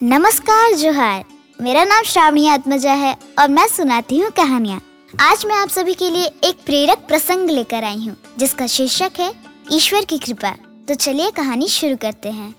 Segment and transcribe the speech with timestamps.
[0.00, 1.24] नमस्कार, जोहार।
[1.58, 4.80] मेरा नाम श्रावणी आत्मजा है और मैं सुनाती हूँ कहानियाँ।
[5.14, 9.32] आज मैं आप सभी के लिए एक प्रेरक प्रसंग लेकर आई हूँ, जिसका शीर्षक है,
[9.72, 10.50] ईश्वर की कृपा।
[10.88, 12.54] तो चलिए कहानी शुरू करते हैं।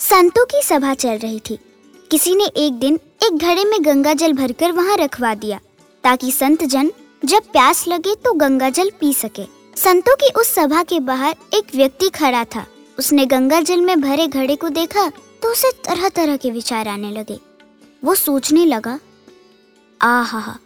[0.00, 1.58] संतों की सभा चल रही थी।
[2.10, 5.60] किसी ने एक दिन एक घड़े में गंगा जल भरकर वहाँ रखवा दिया,
[6.04, 6.92] ताकि संत जन
[7.22, 9.46] जब प्यास लगे तो गंगा जल पी सके।
[9.76, 12.66] संतों की उस सभा के बाहर एक व्यक्ति खड़ा था।
[12.98, 15.10] उसने गंगा जल में भरे घड़े को देखा
[15.42, 17.38] तो उसे तरह तरह के विचार आने लगे।
[18.02, 18.98] वो सोचने लगा,
[20.00, 20.56] आहा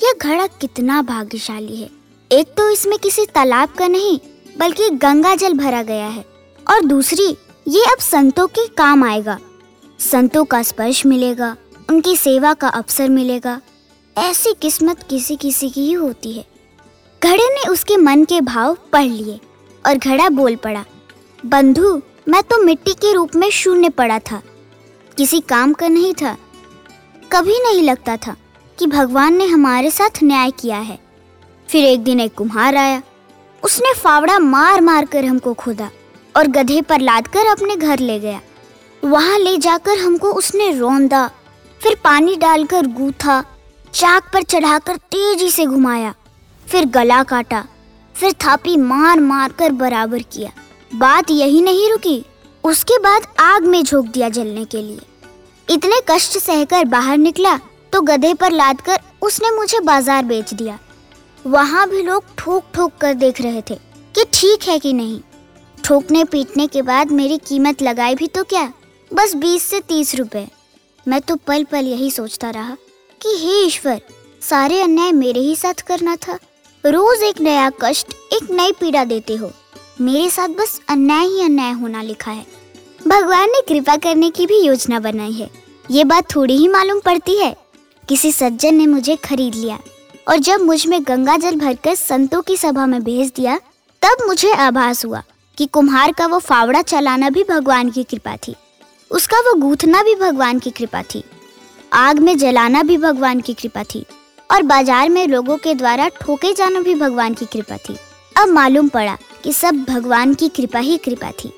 [0.00, 1.88] यह घड़ा कितना भाग्यशाली है।
[2.30, 4.18] एक तो इसमें किसी तालाब का नहीं,
[4.58, 6.24] बल्कि गंगा जल भरा गया है।
[6.66, 7.26] और दूसरी,
[7.68, 9.38] ये अब संतों के काम आएगा।
[10.00, 11.56] संतों का स्पर्श मिलेगा,
[11.90, 13.60] उनकी सेवा का अवसर मिलेगा।
[14.16, 16.44] ऐसी किस्मत किसी किसी की ही होती है।
[17.22, 19.38] घड़े ने उसके मन के भाव पढ़ लिए
[19.84, 20.84] और घड़ा बोल पड़ा,
[21.46, 24.42] बंधु मैं तो मिट्टी के रूप में शून्य पड़ा था।
[25.16, 26.36] किसी काम का नहीं था।
[27.32, 28.36] कभी नहीं लगता था
[28.78, 30.98] कि भगवान ने हमारे साथ न्याय किया है।
[31.68, 33.02] फिर एक दिन एक कुम्हार आया।
[33.62, 35.90] उसने फावड़ा मार मार कर हमको खोदा
[36.36, 38.40] और गधे पर लाद कर अपने घर ले गया।
[39.04, 41.30] वहाँ ले जाकर हमको उसने रौंदा,
[41.80, 43.42] फिर पानी डालकर गूथा,
[43.94, 46.14] चाक पर चढ़ाकर तेज़ी से घुमाया,
[46.66, 47.64] फिर गला काटा,
[48.14, 50.52] फिर थापी मार मार कर बराबर किया।
[50.90, 52.22] बात यही नहीं रुकी।
[52.64, 55.00] उसके बाद आग में झोंक दिया जलने के लिए।
[55.68, 57.56] इतने कष्ट सहकर बाहर निकला
[57.92, 60.78] तो गधे पर लाद कर उसने मुझे बाज़ार बेच दिया।
[61.44, 63.74] वहाँ भी लोग ठोक ठोक कर देख रहे थे
[64.14, 65.20] कि ठीक है कि नहीं।
[65.84, 68.72] ठोकने पीटने के बाद मेरी कीमत लगाई भी तो क्या?
[69.10, 70.46] बस बीस से तीस रुपए।
[71.06, 72.76] मैं तो पल पल यही सोचता रहा
[73.20, 74.00] कि हे ईश्वर,
[74.42, 76.38] सारे अन्याय मेरे ही साथ करना था।
[76.84, 79.50] रोज एक नया कष्ट, एक नई पीड़ा देते हो।
[80.00, 82.44] मेरे साथ बस अन्याय ही अन्याय होना लिखा है।
[83.06, 85.48] भगवान ने कृपा करने की भी योजना बनाई है।
[85.90, 87.54] ये बात थोड़ी ही मालूम पड़ती है।
[88.08, 89.78] किसी सज्जन ने मुझे खरीद लिया
[90.28, 93.58] और जब मुझमें गंगा जल भरकर संतों की सभा में भेज दिया,
[94.02, 95.22] तब मुझे आभास हुआ
[95.58, 98.54] कि कुम्हार का वो फावड़ा चलाना भी भगवान की कृपा थी।
[99.10, 101.24] उसका वो गूथना भी भगवान की कृपा थी।
[101.92, 104.04] आग में जलाना भी भगवान की कृपा थी
[104.50, 107.96] और बाज़ार में लोगों के द्वारा ठोके जाना भी भगवान की कृपा थी।
[108.36, 111.52] अब मालूम पड़ा कि सब भगवान की कृपा ही कृपा थी।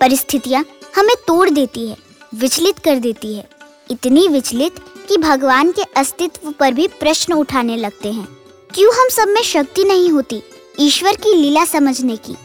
[0.00, 0.64] परिस्थितियाँ
[0.96, 1.96] हमें तोड़ देती है,
[2.34, 3.48] विचलित कर देती है।
[3.90, 8.26] इतनी विचलित कि भगवान के अस्तित्व पर भी प्रश्न उठाने लगते हैं।
[8.74, 10.42] क्यों हम सब में शक्ति नहीं होती
[10.80, 12.36] ईश्वर की लीला समझने की?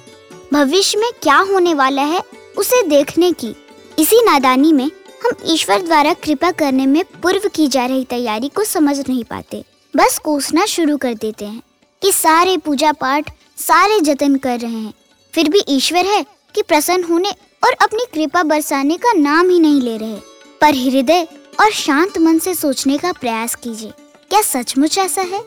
[0.53, 2.21] भविष्य में क्या होने वाला है
[2.57, 3.55] उसे देखने की?
[3.99, 4.89] इसी नादानी में
[5.25, 9.63] हम ईश्वर द्वारा कृपा करने में पूर्व की जा रही तैयारी को समझ नहीं पाते।
[9.93, 11.61] बस कोसना शुरू कर देते हैं
[12.01, 14.93] कि सारे पूजा पाठ सारे जतन कर रहे हैं।
[15.33, 16.25] फिर भी ईश्वर है
[16.55, 17.29] कि प्रसन्न होने
[17.63, 20.15] और अपनी कृपा बरसाने का नाम ही नहीं ले रहे।
[20.61, 21.27] पर हृदय
[21.59, 23.91] और शांत मन से सोचने का प्रयास कीजिए।
[24.29, 25.41] क्या सचमुच ऐसा है?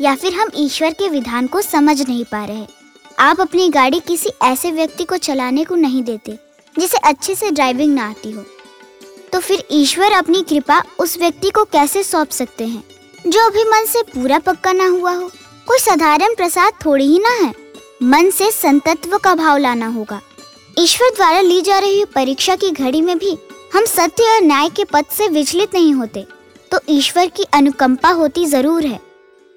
[0.00, 2.66] या फिर हम ईश्वर के विधान को समझ नहीं पा रहे?
[3.18, 6.38] आप अपनी गाड़ी किसी ऐसे व्यक्ति को चलाने को नहीं देते,
[6.78, 8.44] जिसे अच्छे से ड्राइविंग ना आती हो।
[9.32, 12.84] तो फिर ईश्वर अपनी कृपा उस व्यक्ति को कैसे सौंप सकते हैं,
[13.26, 15.30] जो अभी मन से पूरा पक्का ना हुआ हो?
[15.66, 17.52] कोई साधारण प्रसाद थोड़ी ही ना है।
[18.04, 20.20] मन से संतत्व का भाव लाना होगा।
[20.76, 23.36] ईश्वर द्वारा ली जा रही परीक्षा की घड़ी में भी
[23.74, 26.24] हम सत्य और न्याय के पद से विचलित नहीं होते
[26.70, 29.00] तो ईश्वर की अनुकंपा होती ज़रूर है।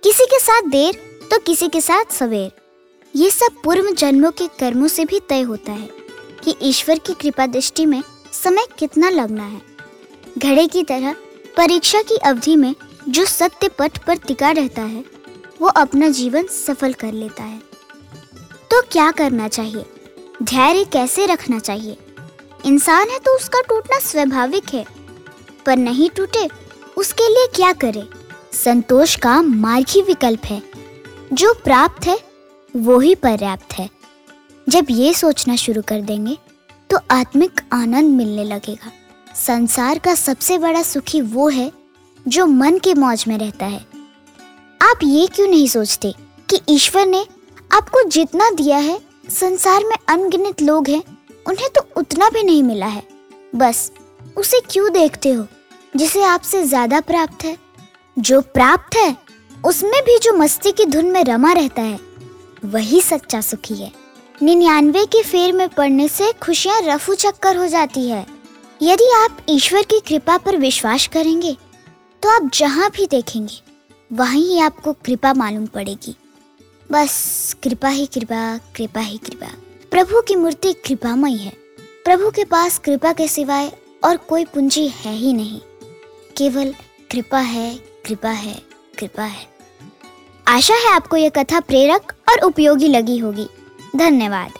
[0.04, 1.00] किसी के साथ देर
[1.32, 2.52] तो किसी के साथ सवेर।
[3.14, 5.90] ये सब पूर्व जन्मों के कर्मों से भी तय होता है
[6.44, 8.02] कि ईश्वर की कृपा दृष्टि में
[8.34, 9.62] समय कितना लगना है।
[10.38, 11.16] घड़े की तरह
[11.58, 12.74] परीक्षा की अवधि में
[13.10, 15.04] जो सत्य पथ पर टिका रहता है
[15.62, 17.60] वो अपना जीवन सफल कर लेता है।
[18.72, 19.86] तो क्या करना चाहिए?
[20.44, 21.98] धैर्य कैसे रखना चाहिए?
[22.66, 24.86] इंसान है तो उसका टूटना स्वाभाविक है।
[25.66, 26.50] पर नहीं टूटे,
[26.98, 28.04] उसके लिए क्या करे?
[28.54, 30.62] संतोष का मार्ग ही विकल्प है।
[31.34, 32.20] जो प्राप्त है,
[32.76, 33.90] वो ही पर्याप्त है।
[34.70, 36.38] जब ये सोचना शुरू कर देंगे
[36.90, 38.92] तो आत्मिक आनंद मिलने लगेगा।
[39.36, 41.72] संसार का सबसे बड़ा सुखी वो है,
[42.28, 43.86] जो मन के मौज में रहता है।
[44.86, 46.14] आप ये क्यों नहीं सोचते
[46.50, 47.26] कि ईश्वर ने
[47.72, 49.00] आपको जितना दिया है,
[49.30, 51.02] संसार में अनगिनत लोग हैं,
[51.48, 53.04] उन्हें तो उतना भी नहीं मिला है।
[53.56, 53.92] बस,
[54.38, 55.46] उसे क्यों देखते हो,
[55.96, 57.58] जिसे आपसे ज़्यादा प्राप्त है?
[58.18, 59.16] जो प्राप्त है,
[59.66, 62.00] उसमें भी जो मस्ती की धुन में रमा रहता है,
[62.66, 63.92] वही सच्चा सुखी है।
[64.42, 68.26] निन्यानवे के फेर में पड़ने से खुशियाँ रफू चक्कर हो जाती है।
[68.82, 71.58] यदि आप ईश्वर की कृपा पर विश्वास करेंगे
[72.24, 73.65] तो आप जहाँ भी देखेंगे
[74.14, 76.16] वहीं आपको कृपा मालूम पड़ेगी।
[76.92, 79.48] बस कृपा ही कृपा कृपा ही कृपा।
[79.92, 81.54] प्रभु की मूर्ति कृपामय है।
[82.06, 83.72] प्रभु के पास कृपा के सिवाय
[84.04, 85.60] और कोई पूंजी है ही नहीं।
[86.38, 86.76] केवल
[87.12, 88.62] कृपा है कृपा है
[89.00, 89.48] कृपा है।
[90.48, 93.48] आशा है आपको यह कथा प्रेरक और उपयोगी लगी होगी।
[93.96, 94.52] धन्यवाद।